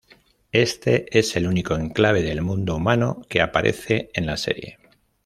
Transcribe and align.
Éste 0.55 1.05
es 1.15 1.35
el 1.35 1.45
único 1.47 1.75
enclave 1.75 2.23
del 2.23 2.41
mundo 2.41 2.75
humano 2.75 3.21
que 3.29 3.39
aparece 3.39 4.09
en 4.15 4.25
la 4.25 4.35
serie. 4.35 4.79